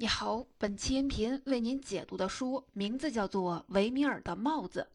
[0.00, 4.88] 你好，本期音频为您解读的书名字叫做《维米尔的帽子》，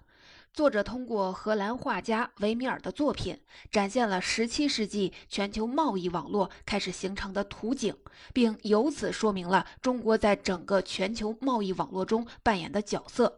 [0.52, 3.40] 作者通过荷兰画家维米尔的作品，
[3.70, 7.96] 展现了17世纪全球贸易网络开始形成的图景，
[8.34, 13.38] 并由此说明了中国在整个全球贸易网络中扮演的角色。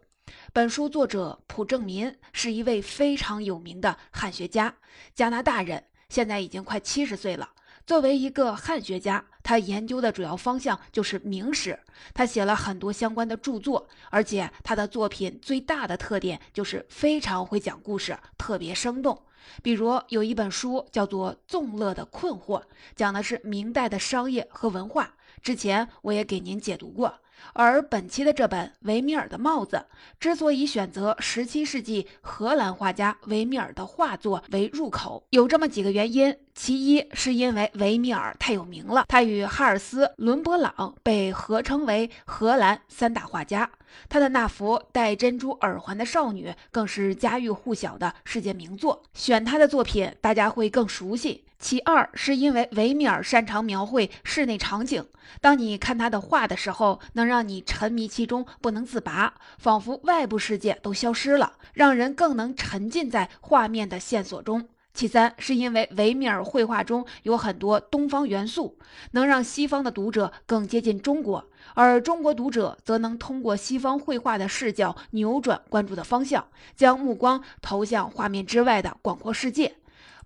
[0.54, 4.73] 本书作者朴正民是一位非常有名的汉学家，
[5.13, 7.49] 加拿大人，现在已经快七十岁了。
[7.86, 11.79] 作为一个汉学家，他研究的主要方向就是明史。
[12.14, 19.18] 他写了很多相关的著作，而且他的作品最大的特点就是非常会讲故事，特别生动。
[19.64, 22.60] 比如有一本书叫做《纵乐的困惑》，
[22.93, 25.15] 讲的是明代的商业和文化。
[25.42, 27.21] 之前我也给您解读过。
[27.54, 29.78] 而本期的这本《维米尔的帽子》
[30.19, 36.36] 之所以选择17世纪荷兰画家维米尔的画作为入口，有这么几个原因。
[36.55, 43.69] 其一是因为维米尔太有名了，他与哈尔斯、伦勃朗被合称为荷兰三大画家。
[44.09, 51.45] 他的那幅戴珍珠耳环的少女更是家喻户晓的世界名作，选他的作品大家会更熟悉。
[51.59, 55.03] 其二是因为维米尔擅长描绘室内场景，
[55.42, 64.69] 当你看他的画的时候，能让你沉迷其中不能自拔，仿佛外部世界都消失了，让人更能沉浸在画面的线索中。
[64.98, 68.76] 其三是因为维米尔绘画中有很多东方元素，
[69.12, 71.45] 能让西方的读者更接近中国，
[71.76, 79.75] 而中国读者则能通过西方绘画的视角扭转关注的方向，将目光投向画面之外的广阔世界。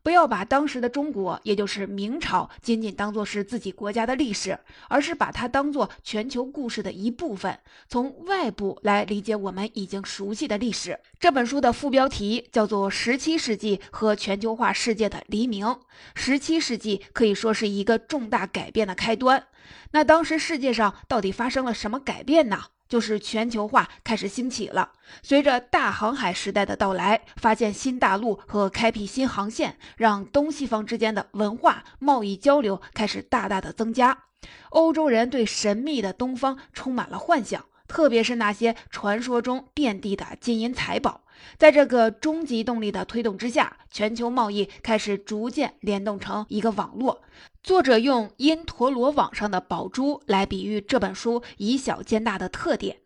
[0.03, 10.99] 不要把当时的中国，也就是明朝，仅仅当作是自己国家的历史，而是把它当作全球故事的一部分，从外部来理解我们已经熟悉的历史。
[11.19, 15.65] 这本书的副标题叫做《十七世纪和全球化世界的黎明》。
[16.15, 19.45] 十七世纪可以说是一个重大改变的开端。
[19.91, 22.63] 那当时世界上到底发生了什么改变呢？
[22.91, 24.91] 就是全球化开始兴起了。
[25.23, 34.25] 随着大航海时代的到来，发现新大陆和开辟新航线，让东西方之间的文化贸易交流开始大大的增加。
[34.71, 37.63] 欧洲人对神秘的东方充满了幻想。
[37.91, 41.25] 特别是那些传说中遍地的金银财宝，
[41.57, 47.21] 在这个终极动力的推动之下，全球贸易开始逐渐联动成一个网络。
[47.61, 52.99] 作者用因陀罗网上的宝珠来比喻这本书以小见大的特点。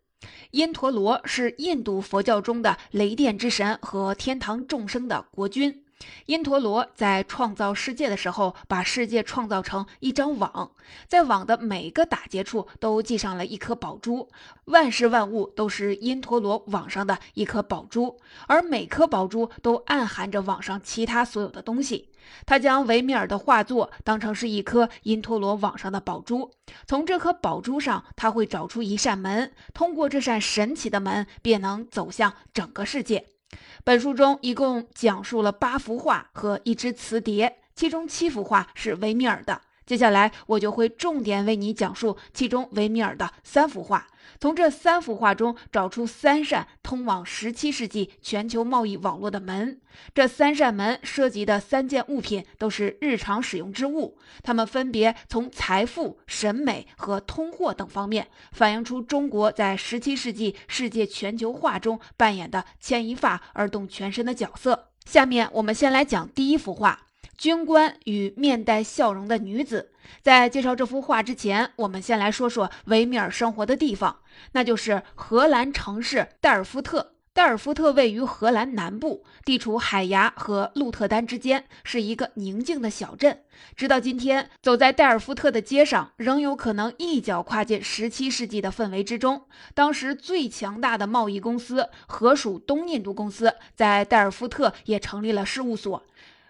[0.52, 5.82] 因陀罗是印度佛教中的雷电之神和天堂众生的国君。
[6.26, 10.72] 因陀罗在创造世界的时候，把世界创造成一张网，
[11.08, 14.28] 在网的每个打结处都系上了一颗宝珠，
[14.66, 22.10] 万事万物都是因陀罗网上的一颗宝珠，而每颗宝珠都暗含着网上其他所有的东西。
[22.44, 26.50] 他将维米尔的画作当成是一颗因陀罗网上的宝珠，
[26.86, 33.35] 从这颗宝珠上，他会找出一扇门，通过这扇神奇的门，便能走向整个世界。
[33.84, 39.60] 本书中一共讲述了八幅画和一只瓷碟，其中七幅画是维米尔的。
[39.86, 44.08] 接下来我就会重点为你讲述其中维米尔的三幅画，
[44.40, 49.80] 从这三幅画中找出三扇通往十七世纪全球贸易网络的门。
[50.12, 64.88] 这三扇门涉及的三件物品都是日常使用之物，它们分别从财富、审美和通货等方面反映出中国在十七世纪世界全球化中扮演的牵一发而动全身的角色。
[65.04, 67.02] 下面我们先来讲第一幅画。
[67.36, 69.90] 军官与面带笑容的女子。
[70.22, 74.20] 在介绍这幅画之前，我们先来说说维米尔生活的地方，
[74.52, 77.12] 那就是荷兰城市代尔夫特。
[77.32, 83.40] 代尔夫特位于荷兰南部，地处海牙和鹿特丹之间，是一个宁静的小镇。
[83.76, 89.42] 直到今天，走在代尔夫特的街上，仍有可能一脚跨进17世纪的氛围之中。
[89.74, 96.02] 当时最强大的贸易公司——荷属东印度公司，在代尔夫特也成立了事务所。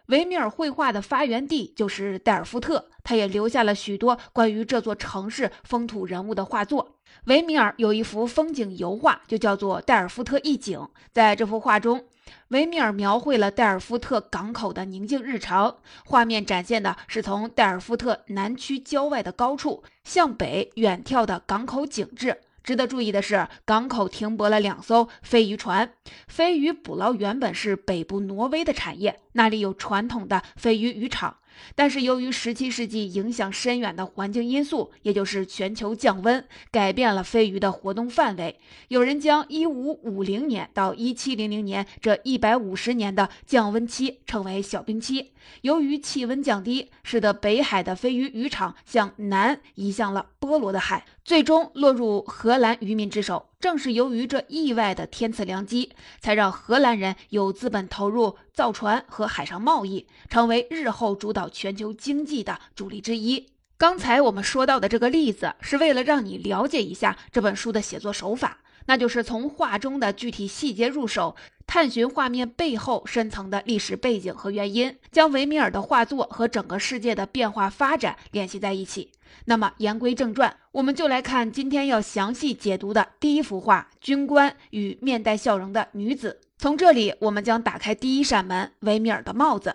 [0.06, 6.96] 维米尔绘画的发源地就是代尔夫特，他也留下了许多关于这座城市风土人物的画作。
[7.24, 10.78] 维米尔有一幅风景油画，就叫做《代尔夫特一景》。
[11.12, 12.04] 在这幅画中，
[12.48, 22.38] 维米尔描绘了代尔夫特港口的宁静日常，画面展现的是从代尔夫特南区郊外的高处向北远眺的港口景致。
[22.66, 25.92] 值得注意的是，港口停泊了两艘飞鱼船。
[26.26, 31.36] 飞鱼捕捞原本是北部挪威的产业，那里有传统的飞鱼渔场。
[31.76, 38.58] 但是由于17世纪影响深远的环境因素，也就是全球降温，改变了飞鱼的活动范围。
[38.88, 45.32] 有人将1550年到1700年这一百五十年的降温期称为小冰期。
[45.62, 51.04] 由于气温降低，使得北海的飞鱼渔场向南移向了波罗的海。
[51.24, 53.48] 最终落入荷兰渔民之手。
[53.58, 55.90] 正是由于这意外的天赐良机，
[56.20, 63.48] 才让荷兰人有资本投入造船和海上贸易，成为日后主导全球经济的主力之一。
[63.76, 71.36] 刚才我们说到的这个例子，是为了让你了解一下这本书的写作手法，那就是从画中的具体细节入手。
[71.68, 79.10] 探寻画面背后深层的历史背景和原因，将维米尔的画作和整个世界的变化发展联系在一起。
[79.46, 86.38] 那么言归正传，我们就来看今天要详细解读的第一幅画《军官与面带笑容的女子》。
[86.56, 89.74] 从这里，我们将打开第一扇门——维米尔的帽子。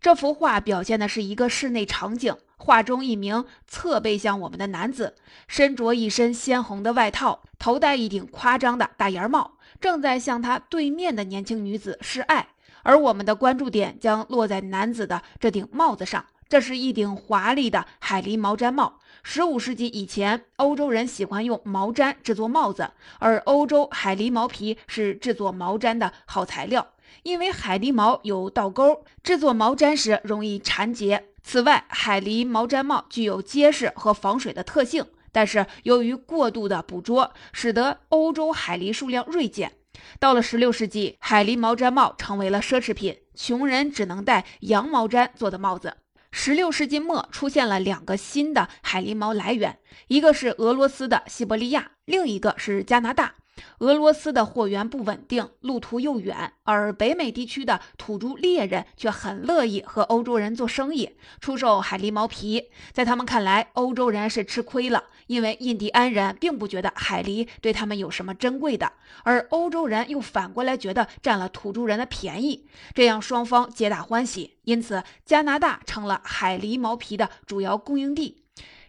[0.00, 5.14] 这幅画表现的是一个室内场景，画中一名侧背向我们的男子，
[5.46, 9.52] 身着一身鲜红的外套，头戴一顶夸张的大檐帽。
[9.80, 12.48] 正在向他对面的年轻女子示爱，
[12.82, 16.24] 而我们的关注点将落在男子的这顶帽子上。
[16.48, 18.98] 这是一顶华丽的海狸毛毡帽。
[19.22, 26.88] 十五世纪以前，欧洲人喜欢用毛毡制作帽子，而欧洲海狸毛皮是制作毛毡的好材料。
[27.22, 31.26] 因为海狸毛有倒钩，制作毛毡时容易缠结。
[31.42, 35.04] 此外，海狸毛毡帽具有结实和防水的特性。
[35.32, 39.72] 但是由于过度的捕捉，使得欧洲海狸数量锐减。
[40.20, 45.96] 到了16世纪，海狸毛毡帽成为了奢侈品，穷人只能戴羊毛毡做的帽子。
[46.30, 49.78] 16世纪末，出现了两个新的海狸毛来源，
[50.08, 53.34] 一个是俄罗斯的西伯利亚，另一个是加拿大。
[53.78, 62.70] 俄罗斯的货源不稳定，路途又远，而北美地区的土著猎人却很乐意和欧洲人做生意，出售海狸毛皮。
[62.92, 74.58] 在他们看来，欧洲人是吃亏了，因为印第安人并不觉得海狸对他们有什么珍贵的，而欧洲人又反过来觉得占了土著人的便宜，这样双方皆大欢喜。
[74.64, 78.44] 因此，加拿大成了海狸毛皮的主要供应地。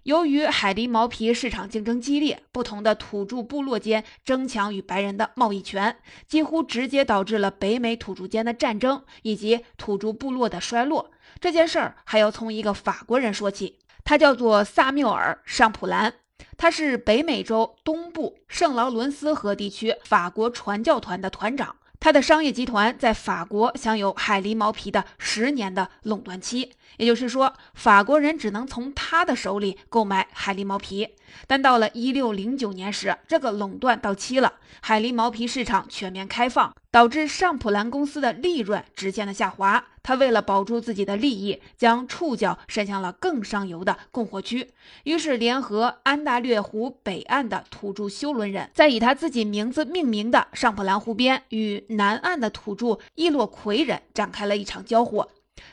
[0.10, 5.98] 由于海狸毛皮市场竞争激烈，不同的土著部落间争抢与白人的贸易权，
[6.28, 11.12] 几乎直接导致了北美土著间的战争以及土著部落的衰落。
[11.40, 16.16] 这件事儿还要从一个法国人说起，他叫做萨缪尔·尚普兰，
[16.58, 21.76] 他是北美洲东部圣劳伦斯河地区法国传教团的团长。
[22.02, 31.16] 他的商业集团在法国享有海狸毛皮的十年的垄断期，也就是说，法国人只能从他的手里购买海狸毛皮。
[31.48, 39.86] 但到了一六零九年时，这个垄断到期了，海狸毛皮市场全面开放，导致尚普兰公司的利润直线的下滑。
[40.04, 44.72] 他为了保住自己的利益，将触角伸向了更上游的供货区，
[45.04, 55.30] 于是联合安大略湖北岸的土著修伦人，在以他自己名字命名的尚普兰湖边，与南岸的土著伊洛魁人展开了一场交火。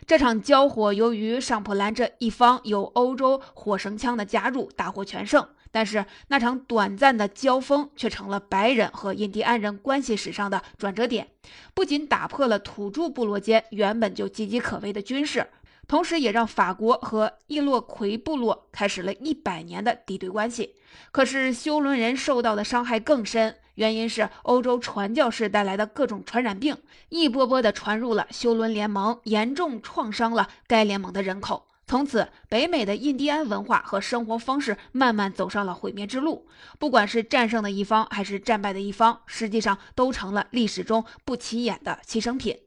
[0.07, 5.47] 这场交火由于尚普兰这一方有欧洲火绳枪的加入，大获全胜。
[5.73, 11.29] 但是那场短暂的交锋却成了白人和印第安人关系史上的转折点，
[11.75, 15.47] 不仅打破了土著部落间原本就岌岌可危的军事，
[15.87, 20.77] 同时也让法国和伊洛魁部落开始了一百年的敌对关系。
[21.13, 26.77] 可是修伦人受到的伤害更深，原因是欧洲传教士带来的各种传染病，
[27.09, 31.69] 一波波的传入了休伦联盟，严重创伤了该联盟的人口。
[31.87, 36.49] 从此，北美的印第安文化和生活方式慢慢走上了毁灭之路。
[36.81, 42.59] 不管是战胜的一方还是战败的一方，实际上都成了历史中不起眼的牺牲品。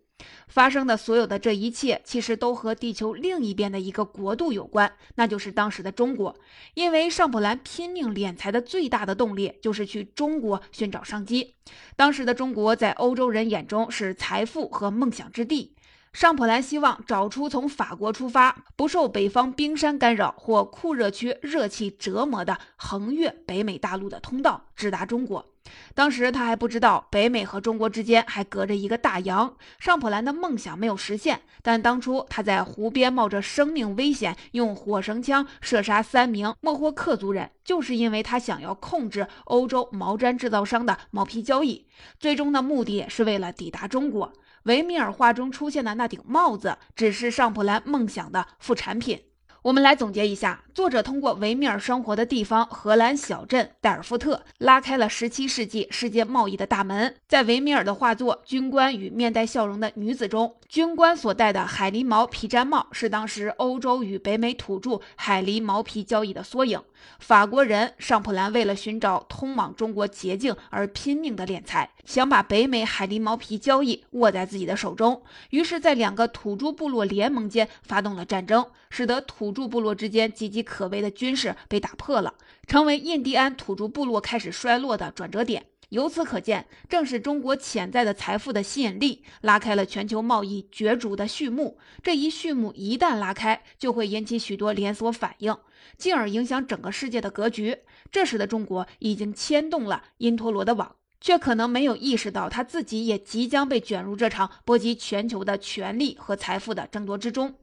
[0.48, 6.36] 发生的所有的这一切，其实都和地球另一边的一个国度有关，那就是当时的中国。
[6.74, 11.56] 因为尚普兰拼命敛财的最大的动力，就是去中国寻找商机。
[11.96, 15.76] 当时的中国在欧洲人眼中是财富和梦想之地。
[16.12, 25.54] 尚普兰希望找出从法国出发、不受北方冰山干扰或酷热区热气折磨的横越北美大陆的通道，直达中国。
[25.94, 29.56] 当时他还不知道北美和中国之间还隔着一个大洋。
[29.80, 41.88] 尚普兰的梦想没有实现，但当初他在湖边冒着生命危险，用火绳枪射杀三名莫霍克族人，就是因为他想要控制欧洲毛毡制造商的毛皮交易，
[42.20, 44.32] 最终的目的是为了抵达中国。
[44.64, 49.22] 维米尔画中出现的那顶帽子，只是尚普兰梦想的副产品。
[49.62, 50.64] 我们来总结一下。
[50.74, 57.14] 作者通过维米尔生活的地方荷兰小镇代尔夫特，拉开了十七世纪世界贸易的大门。
[57.28, 66.82] 在维米尔的画作《军官与面带笑容的女子》中，军官所戴的海狸毛皮毡帽是当时欧洲与北美土著海狸毛皮交易的缩影。
[67.20, 75.22] 法国人尚普兰为了寻找通往中国捷径而拼命的敛财，想把北美海狸毛皮交易握在自己的手中。
[75.52, 82.34] 于是，在两个土著部落联盟间发动了战争，使得土著部落之间岌岌可危的军事被打破了，
[82.68, 85.66] 成为印第安土著部落开始衰落的转折点。
[85.90, 91.80] 由此可见，正是中国潜在的财富的吸引力拉开了全球贸易角逐的序幕。
[92.04, 95.56] 这一序幕一旦拉开，就会引起许多连锁反应，
[95.98, 97.80] 进而影响整个世界的格局。
[98.12, 107.56] 这时的中国已经牵动了因陀罗的网，却可能没有意识到他自己也即将被卷入这场波及全球的权力和财富的争夺之中。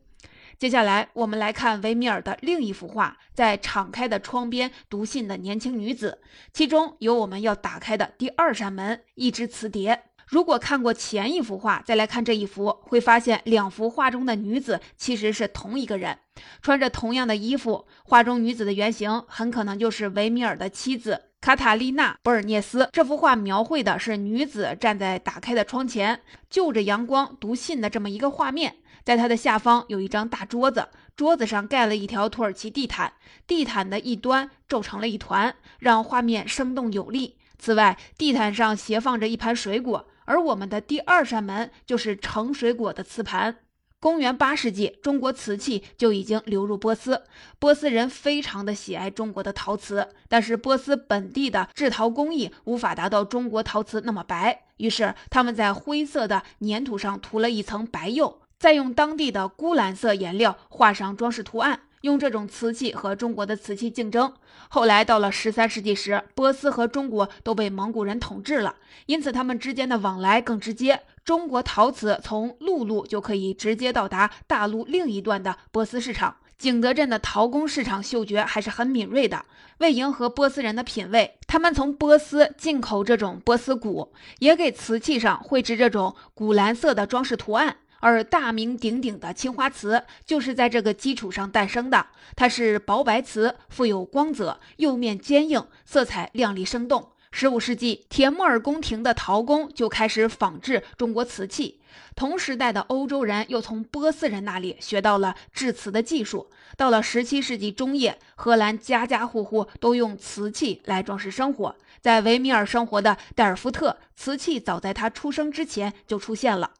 [0.58, 6.18] 接下来，我们来看维米尔的另一幅画，在敞开的窗边读信的年轻女子，
[6.54, 10.04] 其中有我们要打开的第二扇门——一只磁碟。
[10.26, 16.18] 如果看过前一幅画，再来看这一幅，会发现两幅画中的女子其实是同一个人，
[16.62, 17.86] 穿着同样的衣服。
[18.06, 22.88] 画中女子的原型很可能就是维米尔的妻子卡塔丽娜·博尔涅斯。
[22.92, 28.76] 这幅画描绘的是女子站在打开的窗前，就着阳光读信的这么一个画面。
[29.06, 33.12] 在它的下方有一张大桌子，桌子上盖了一条土耳其地毯，
[33.46, 37.36] 地毯的一端皱成了一团，让画面生动有力。
[37.56, 43.58] 此外，地毯上斜放着一盘水果，而我们的第二扇门就是盛水果的瓷盘。
[44.00, 47.22] 公元八世纪，中国瓷器就已经流入波斯，
[47.60, 58.40] 波斯人非常的喜爱中国的陶瓷，但是波斯本地的制陶工艺无法达到中国陶瓷那么白，于是他们在灰色的粘土上涂了一层白釉。
[58.58, 64.32] 再用当地的钴蓝色颜料画上装饰图案，用这种瓷器和中国的瓷器竞争。
[64.68, 71.02] 后来到了十三世纪时，波斯和中国都被蒙古人统治了，因此他们之间的往来更直接。
[71.22, 76.36] 中国陶瓷从陆路就可以直接到达大陆另一端的波斯市场。
[76.56, 79.44] 景德镇的陶工市场嗅觉还是很敏锐的，
[79.78, 87.76] 为迎合波斯人的品味，他们从波斯进口这种波斯鼓，也给瓷器上绘制这种钴蓝色的装饰图案。
[88.00, 92.06] 而大名鼎鼎的青花瓷就是在这个基础上诞生的。
[92.34, 97.12] 它是薄白瓷，富有光泽，釉面坚硬，色彩亮丽生动。
[97.32, 101.80] 十五世纪，铁木尔宫廷的陶工就开始仿制中国瓷器。
[102.14, 106.50] 同时代的欧洲人又从波斯人那里学到了制瓷的技术。
[106.76, 111.76] 到了十七世纪中叶，荷兰家家户户都用瓷器来装饰生活。
[112.00, 116.70] 在维米尔生活的代尔夫特，瓷器早在他出生之前就出现了。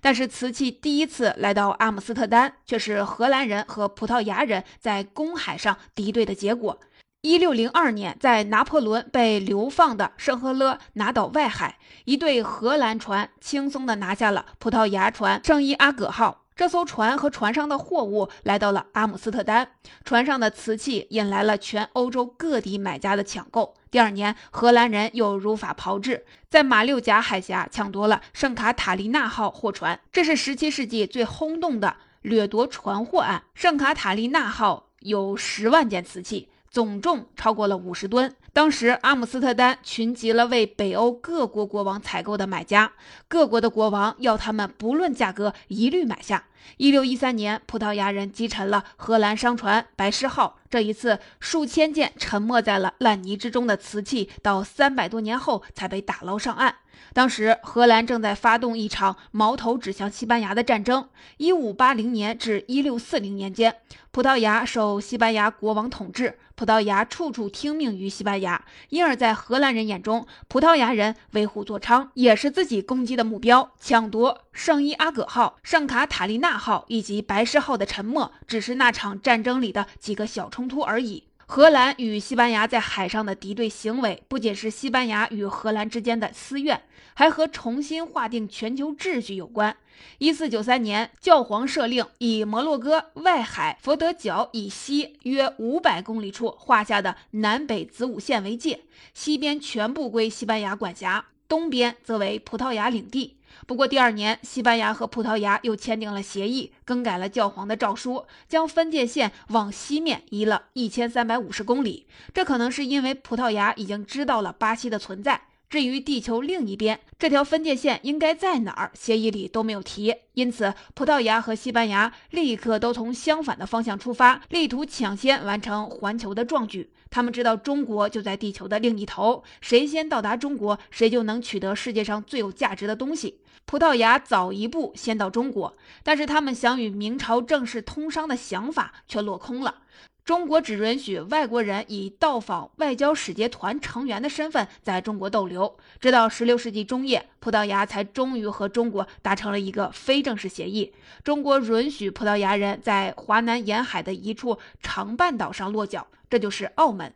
[0.00, 6.78] 但是瓷器第一次来到阿姆斯特丹，却是荷兰人和葡萄牙人在公海上敌对的结果。
[7.22, 16.44] 一六零二年，在拿破仑被流放的圣赫勒拿岛外海，一队荷兰船轻松地拿下了葡萄牙船圣伊阿葛号。
[16.54, 19.72] 这艘船和船上的货物来到了阿姆斯特丹，
[20.04, 23.74] 船上的瓷器引来了全欧洲各地买家的抢购。
[23.96, 33.44] 第二年，荷兰人又如法炮制，在马六甲海峡抢夺了圣卡塔琳娜号货船，这是17世纪最轰动的掠夺船货案。
[33.54, 36.50] 圣卡塔琳娜号有十万件瓷器。
[36.68, 38.36] 总重超过了五十吨。
[38.56, 42.90] 当时阿姆斯特丹群集了为北欧各国国王采购的买家，
[43.28, 46.44] 各国的国王要他们不论价格一律买下。
[46.78, 50.58] 一六一三年，葡萄牙人击沉了荷兰商船白狮号。
[50.70, 56.76] 这一次，数千件沉没在了烂泥之中的瓷器，到三百多年后才被打捞上岸。
[57.12, 61.08] 当时，荷兰正在发动一场矛头指向西班牙的战争。
[61.38, 63.76] 一五八零年至一六四零年间，
[64.10, 73.72] 葡萄牙受西班牙国王统治，葡萄牙处处听命于西班牙，因而，在荷兰人眼中，葡萄牙人为虎作伥，也是自己攻击的目标。
[73.80, 81.24] 抢夺圣伊阿葛号、圣卡塔丽娜号以及白狮号的沉没，只是那场战争里的几个小冲突而已。
[81.48, 86.82] 荷兰与西班牙在海上的敌对行为，不仅是西班牙与荷兰之间的私怨，
[87.14, 89.76] 还和重新划定全球秩序有关。
[90.18, 98.80] 一四九三年，教皇设令以摩洛哥外海佛得角以西约五百公里处划下的南北子午线为界，
[99.14, 103.35] 西边全部归西班牙管辖，东边则为葡萄牙领地。
[103.66, 112.06] 不过第二年，西班牙和葡萄牙又签订了协议，更改了教皇的诏书，将分界线往西面移了一千三百五十公里。
[112.34, 115.42] 这可能是因为葡萄牙已经知道了巴西的存在。
[115.68, 120.14] 至于地球另一边这条分界线应该在哪儿，协议里都没有提。
[120.34, 126.92] 因此，葡萄牙和西班牙立刻都从相反的方向出发，力图抢先完成环球的壮举。
[127.10, 133.40] 他们知道中国就在地球的另一头，谁先到达中国，谁就能取得世界上最有价值的东西。
[133.66, 139.82] 葡萄牙早一步先到中国，但是他们想与明朝正式通商的想法却落空了。
[140.24, 145.76] 中国只允许外国人以到访外交使节团成员的身份在中国逗留。
[146.00, 150.92] 直到16世纪中叶，葡萄牙才终于和中国达成了一个非正式协议，
[151.24, 157.12] 中国允许葡萄牙人在华南沿海的一处长半岛上落脚，这就是澳门。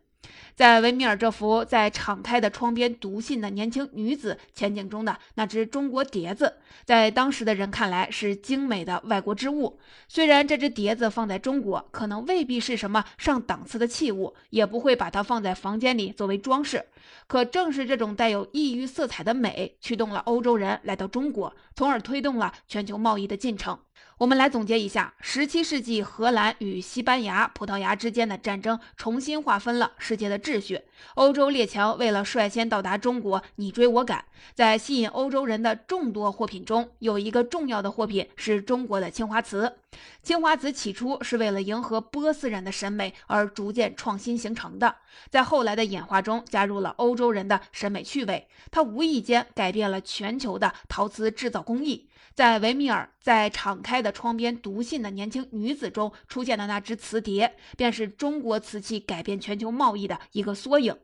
[0.54, 9.78] 在维米尔这幅在敞开的窗边读信的年轻女子前景中的那只中国碟子，在当时的人看来是精美的外国之物。
[10.06, 16.84] 虽然这只碟子放在中国可能未必是什么上档次的器物，也不会把它放在房间里作为装饰，
[17.26, 23.78] 可正是这种带有异域色彩的美，驱动了欧洲人来到中国，从而推动了全球贸易的进程。
[24.18, 30.82] 我们来总结一下，17世纪荷兰与西班牙、葡萄牙之间的战争重新划分了世界的秩序。
[31.14, 34.26] 欧洲列强为了率先到达中国，你追我赶。
[34.54, 39.78] 在吸引欧洲人的众多货品中，有一个重要的货品是中国的青花瓷。
[40.22, 44.96] 青花瓷起初是为了迎合波斯人的审美而逐渐创新形成的，
[45.30, 52.06] 在后来的演化中加入了欧洲人的审美趣味，它无意间改变了全球的陶瓷制造工艺。
[52.40, 60.96] 在维米尔在敞开的窗边读信的年轻女子中出现的那只瓷碟，便是中国瓷器改变全球贸易的一个缩影。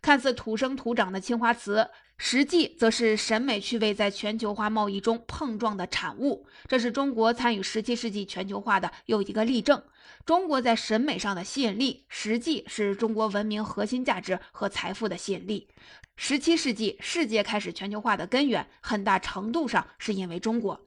[0.00, 6.46] 看似土生土长的青花瓷，实际则是审美趣味在全球化贸易中碰撞的产物。
[6.68, 9.82] 这是中国参与十七世纪全球化的又一个例证。
[10.24, 15.68] 中国在审美上的吸引力，实际是中国文明核心价值和财富的吸引力。
[16.16, 20.80] 十七世纪，世界开始全球化的根源，很大程度上是因为中国。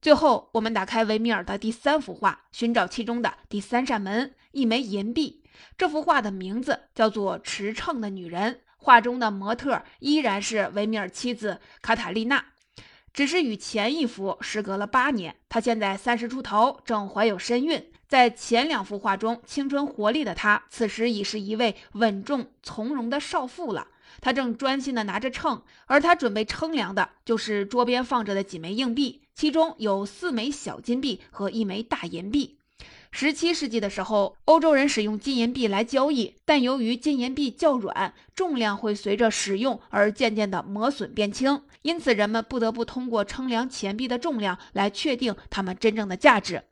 [0.00, 5.41] 最后，我们打开维米尔的第三幅画，寻找其中的第三扇门——一枚银币。
[5.76, 12.44] 这幅画的名字叫做《驰骋的女人》，画中的模特依然是维米尔妻子卡塔丽娜，
[13.12, 15.36] 只是与前一幅时隔了八年。
[15.48, 17.90] 她现在三十出头，正怀有身孕。
[18.08, 23.88] 在前两幅画中，青春活力的她，此时已是一位稳重从容的少妇了。
[24.20, 32.58] 她正专心地拿着秤，而她准备称量的就是桌边放着的几枚硬币，其中有四枚小金币和一枚大银币。
[33.10, 46.62] 十七世纪的时候，欧洲人使用金银币来交易，但由于金银币较软，重量会随着使用而渐渐地磨损变轻，因此人们不得不通过称量钱币的重量来确定它们真正的价值。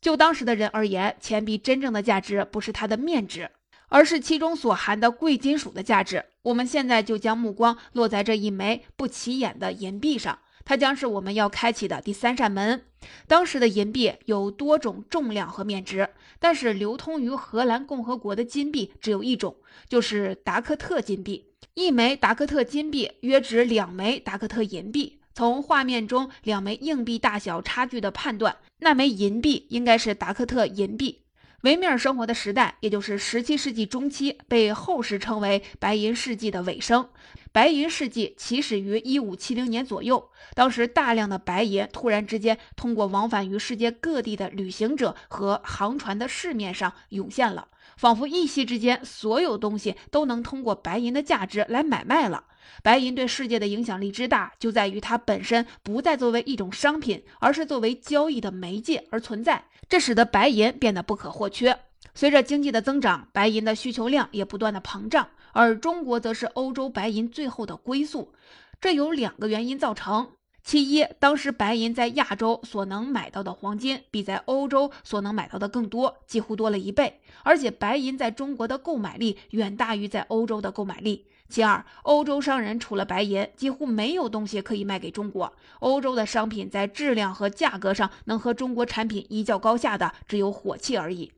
[0.00, 3.50] 就当时的人而言，钱币真正的价值不是它的面值。
[3.88, 6.24] 而是其中所含的贵金属的价值。
[6.42, 12.82] 我们现在就将目光落在这一枚不起眼的银币上，它将是我们要开启的第三扇门。
[13.26, 19.56] 当时的银币有多种重量和面值，但是流通于荷兰共和国的金币只有一种，
[19.88, 21.52] 就是达克特金币。
[21.74, 25.20] 一枚达克特金币约值两枚达克特银币。
[25.34, 31.25] 从画面中两枚硬币大小差距的判断，那枚银币应该是达克特银币。
[31.66, 37.08] 维米尔生活的时代，也就是17世纪中期，被后世称为白银世纪的尾声。
[37.50, 52.44] 白银世纪起始于1570年左右，当时大量的白银突然之间通过往返于世界各地的旅行者和航船的市面上涌现了，仿佛一夕之间，所有东西都能通过白银的价值来买卖了。
[52.82, 59.64] 白银对世界的影响力之大，就在于它本身不再作为一种商品，而是作为交易的媒介而存在。
[59.88, 61.78] 这使得白银变得不可或缺。
[62.14, 68.32] 随着经济的增长，白银的需求量也不断的膨胀，而中国则是欧洲白银最后的归宿。
[68.80, 70.30] 这有两个原因造成：
[70.62, 81.26] 其一，当时白银在亚洲所能买到的黄金比在欧洲所能买到的更多，几乎多了一倍，而且白银在中国的购买力远大于在欧洲的购买力。
[81.48, 85.52] 其二，欧洲商人除了白银，几乎没有东西可以卖给中国。
[85.80, 91.32] 欧洲的商品在质量和价格上能和中国产品一较高下的，只有火器而已。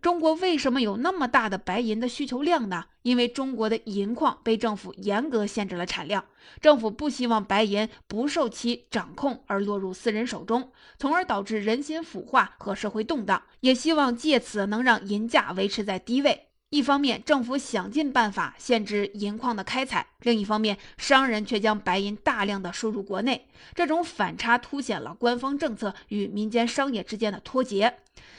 [0.00, 2.84] 中国为什么有那么大的白银的需求量呢？
[3.02, 6.24] 因为中国的银矿被政府严格限制了产量，
[6.60, 16.48] 政府不希望白银不受其掌控而落入私人手中，从而导致人心腐化和社会动荡，也希望借此能让银价维持在低位。
[16.74, 23.46] 一方面，政府想尽办法限制银矿的开采；另一方面，商人却将白银大量的输入国内。
[23.76, 27.98] 这种反差凸显了官方政策与民间商业之间的脱节。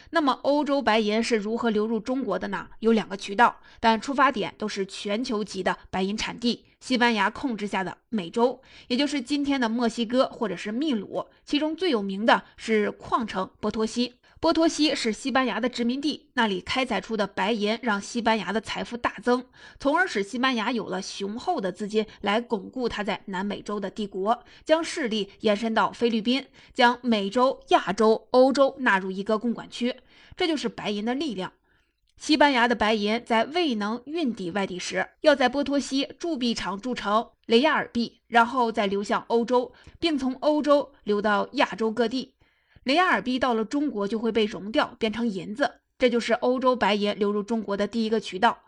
[0.10, 2.68] 那么，欧洲白银是如何流入中国的呢？
[2.80, 11.26] 有两个渠道，但出发点都是全球级的白银产地——西班牙控制下的美洲，也就是今天的墨西哥或者是秘鲁。
[11.46, 14.16] 其中最有名的是矿城波托西。
[14.46, 19.44] 波托西是西班牙的殖民地，那里开采出的白银让西班牙的财富大增，
[19.80, 29.96] 从而使西班牙有了雄厚的资金来巩固它在南美洲的帝国，将势力延伸到菲律宾，将美洲、亚洲、欧洲纳入一个共管区。
[30.38, 31.52] 这就是白银的力量。
[32.16, 42.35] 西班牙的白银在未能运抵外地时，要在波托西铸币厂铸成雷亚尔币，然后再流向欧洲，并从欧洲流到亚洲各地。
[42.86, 48.60] 雷亚尔币到了中国就会被熔掉，变成银子，这就是欧洲白银流入中国的第一个渠道。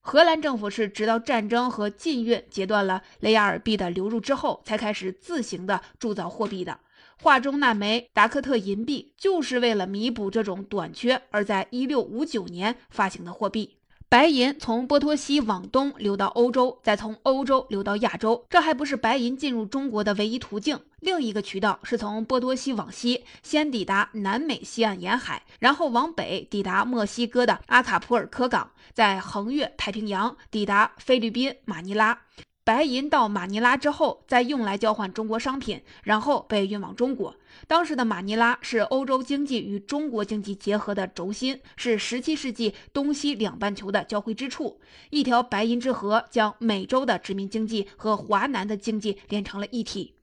[0.00, 6.80] 荷兰政府是直到战争和禁运截断了雷亚尔币的流入之后，才开始自行的铸造货币的。
[7.22, 13.79] 画中那枚达克特银币，就是为了弥补这种短缺而在1659年发行的货币。
[14.10, 20.80] 白银从波托西往东流到欧洲，再从欧洲流到亚洲，这还不是白银进入中国的唯一途径。
[20.98, 32.22] 另一个渠道是从波多西往西，先抵达南美西岸沿海，然后往北抵达墨西哥的阿卡普尔科港，再横越太平洋抵达菲律宾马尼拉。
[32.70, 37.34] 白银到马尼拉之后，再用来交换中国商品，然后被运往中国。
[37.66, 44.80] 当时的马尼拉是欧洲经济与中国经济结合的轴心，是17世纪东西两半球的交汇之处。
[45.10, 50.14] 一条白银之河将美洲的殖民经济和华南的经济连成了一体。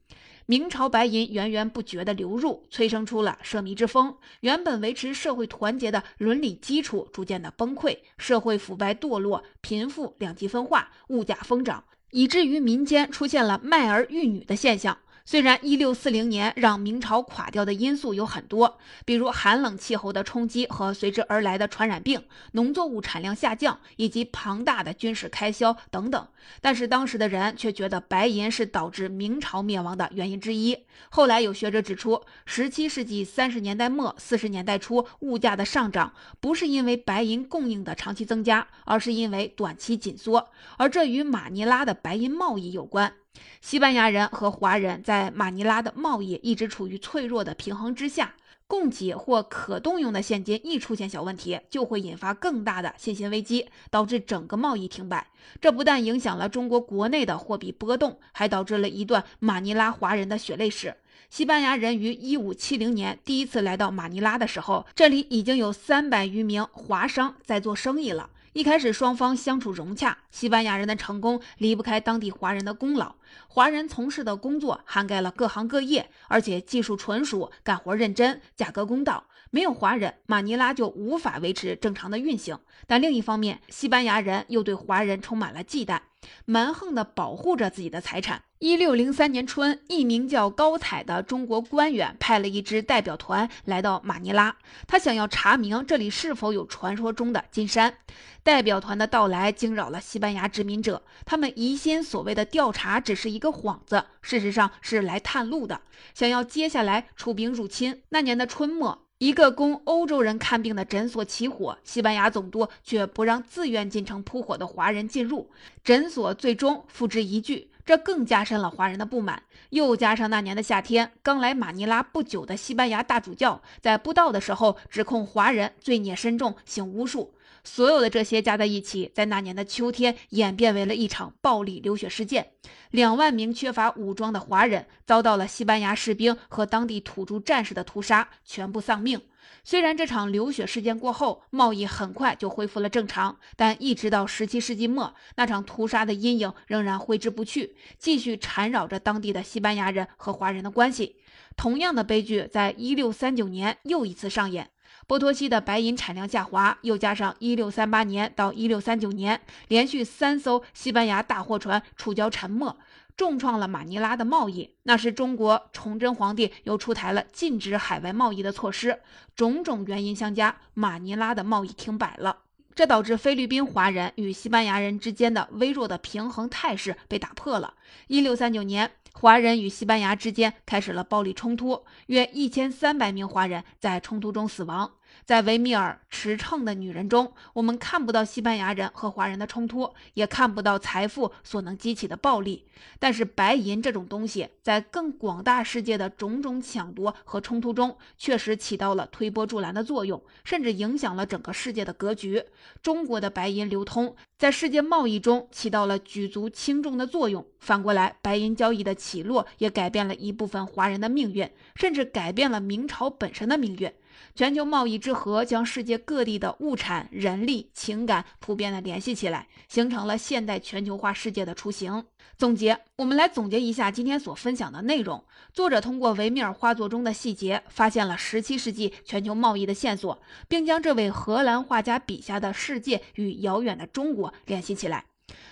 [0.46, 4.16] 明朝白银源源不绝的流入，催生出了奢靡之风。
[4.40, 11.84] 原本维持社会团结的伦理基础逐渐的崩溃，社会腐败堕落，贫富两极分化，物价疯涨。
[12.10, 14.98] 以至于民间出现了卖儿育女的现象。
[15.30, 26.28] 虽然一六四零年让明朝垮掉的因素有很多，比如寒冷气候的冲击和随之而来的传染病、农作物产量下降以及庞大的军事开销等等，
[26.62, 30.74] 但是当时的人却觉得白银是导致明朝灭亡的原因之一。
[31.10, 43.12] 后来有学者指出，十七世纪三十年代末四十年代初物价的上涨不是因为白银供应的长期增加，而是因为短期紧缩，而这与马尼拉的白银贸易有关。
[43.60, 48.34] 西班牙人和华人在马尼拉的贸易一直处于脆弱的平衡之下，
[48.66, 55.26] 供给或可动用的现金一出现小问题，就会引发更大的信心危机，导致整个贸易停摆。
[55.60, 60.94] 这不但影响了中国国内的货币波动，还导致了一段马尼拉华人的血泪史。
[61.30, 68.30] 西班牙人于1570年第一次来到马尼拉的时候，这里已经有三百余名华商在做生意了。
[68.52, 73.14] 一开始双方相处融洽，西班牙人的成功离不开当地华人的功劳。
[73.46, 79.24] 华人从事的工作涵盖了各行各业，而且技术纯熟，干活认真，价格公道。
[79.50, 82.58] 没有华人，马尼拉就无法维持正常的运行。
[82.86, 86.00] 但另一方面，西班牙人又对华人充满了忌惮，
[86.44, 88.42] 蛮横地保护着自己的财产。
[88.58, 94.56] 一六零三年春，一名叫高彩的中国官员派了一支代表团来到马尼拉，
[94.88, 97.98] 他想要查明这里是否有传说中的金山。
[98.42, 105.82] 代表团的到来惊扰了西班牙殖民者，他们疑心所谓的调查只是一个幌子，事实上是来探路的，
[106.14, 108.02] 想要接下来出兵入侵。
[108.08, 109.07] 那年的春末。
[109.18, 115.50] 一个供欧洲人看病的诊所起火，西班牙总督却不让自愿进城扑火的华人进入，
[115.82, 119.42] 诊所最终付之一炬，这更加深了华人的不满。
[119.70, 127.34] 又加上那年的夏天，刚来马尼拉不久的西班牙大主教在布道的时候指控华人罪孽深重，行巫术。
[127.64, 132.52] 所有的这些加在一起，在那年的秋天演变为了一场暴力流血事件。
[132.90, 139.20] 两万名缺乏武装的华人遭到了西班牙士兵和当地土著战士的屠杀，全部丧命。
[139.64, 151.16] 虽然这场流血事件过后，贸易很快就恢复了正常，但一直到十七世纪末，那场屠杀的阴影仍然挥之不去，继续缠绕着当地的西班牙人和华人的关系。
[151.56, 154.70] 同样的悲剧在一六三九年又一次上演。
[155.08, 162.76] 波托西的白银产量下滑，又加上1638年到1639年连续三艘西班牙大货船触礁沉没，
[163.16, 164.74] 重创了马尼拉的贸易。
[164.82, 169.00] 那时，中国崇祯皇帝又出台了禁止海外贸易的措施，
[169.34, 172.40] 种种原因相加，马尼拉的贸易停摆了。
[172.74, 177.72] 这导致菲律宾华人与西班牙人之间的微弱的平衡态势被打破了。
[178.08, 178.90] 1639年。
[179.14, 184.92] 华人与西班牙之间开始了暴力冲突，约一千三百名华人在冲突中死亡。
[185.24, 192.64] 在维米尔驰骋的女人中，我们看不到西班牙人和华人的冲突，也看不到财富所能激起的暴力。
[192.98, 202.44] 但是，白银这种东西，在更广大世界的种种抢夺和冲突中，确实起到了推波助澜的作用，甚至影响了整个世界的格局。
[202.80, 207.44] 中国的白银流通，在世界贸易中起到了举足轻重的作用。
[207.58, 213.92] 反过来，白银交易的起落，也改变了一部分华人的命运，甚至改变了明朝本身的命运。
[214.34, 222.04] 全球贸易之河将世界各地的物产、人力、情感普遍的联系起来，形成了现代全球化世界的雏形。
[222.36, 225.24] 总结，我们来总结一下今天所分享的内容。
[225.52, 235.04] 作者通过维米尔画作中的细节，发现了17世纪全球贸易的线索，并将这位荷兰画家笔下的世界与遥远的中国联系起来。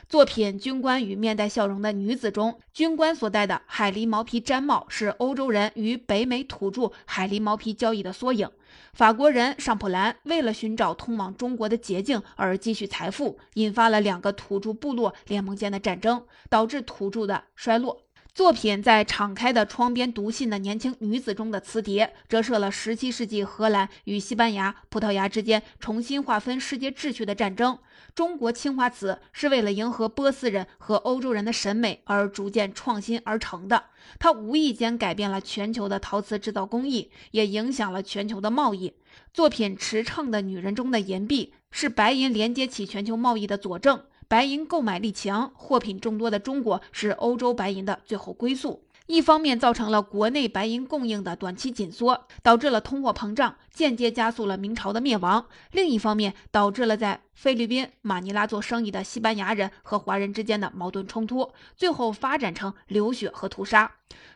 [0.09, 8.49] 作品《军官与面带笑容的女子》中，军官所戴的海狸毛皮毡帽是欧洲人与北美土著海狸毛皮交易的缩影。
[8.93, 18.06] 法国人尚普兰为了寻找通往中国的捷径而积蓄财富，引发了两个土著部落联盟间的战争，导致土著的衰落。
[18.37, 27.79] 作品在敞开的窗边读信的年轻女子中的磁碟，折射了17世纪荷兰与西班牙、葡萄牙之间重新划分世界秩序的战争。
[28.15, 33.85] 中国青花瓷是为了迎合波斯人和欧洲人的审美而逐渐创新而成的，
[34.19, 38.93] 它无意间改变了全球的陶瓷制造工艺，也影响了全球的贸易。
[39.33, 44.03] 作品《驰骋的女人》中的银币是白银连接起全球贸易的佐证。
[44.29, 48.86] 白银购买力强、货品众多的中国是欧洲白银的最后归宿。
[49.07, 63.91] 一方面造成了国内白银供应的短期紧缩，导致了通货膨胀，间接加速了明朝的灭亡；另一方面导致了在菲律宾马尼拉做生意的西班牙人和华人之间的矛盾冲突，最后发展成流血和屠杀。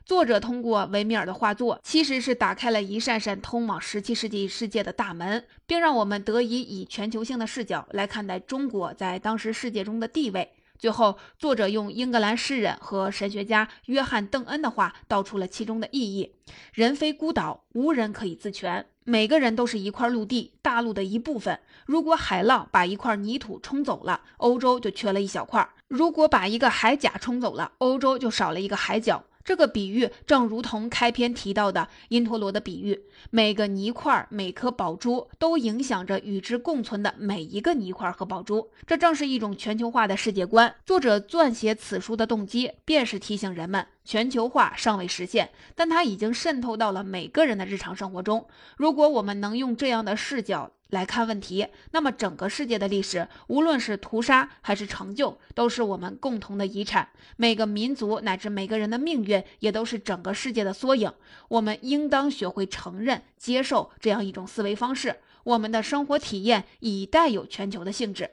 [0.05, 10.53] 作者通过维米尔的画作，其实是打开了一扇扇通往17世纪世界的大门，并让我们得以以全球性的视角来看待中国在当时世界中的地位。
[10.81, 16.33] 最后，作者用英格兰诗人和神学家约翰·邓恩的话道出了其中的意义：
[16.73, 18.87] 人非孤岛，无人可以自全。
[19.05, 21.61] 每个人都是一块陆地，大陆的一部分。
[21.85, 29.23] 如果海浪把一块泥土冲走了，欧洲就缺了一小块；如果把一个海甲冲走了，欧洲就少了一个海角。
[29.45, 33.01] 这个比喻正如同开篇提到的因陀罗的比喻，
[33.31, 38.71] 每个泥块、每颗宝珠都影响着与之共存的每一个泥块和宝珠。
[38.87, 40.75] 这正是一种全球化的世界观。
[40.85, 48.45] 作者撰写此书的动机，便是提醒人们，全球化尚未实现，但它已经渗透到了每个人的日常生活中。
[48.77, 57.09] 如果我们能用这样的视角，来看问题，那么整个世界的历史，无论是屠杀还是成就，都是我们共同的遗产。
[57.37, 61.13] 每个民族乃至每个人的命运，也都是整个世界的缩影。
[61.47, 65.21] 我们应当学会承认、接受这样一种思维方式。
[65.45, 68.29] 我们的生活体验已带有全球的性质。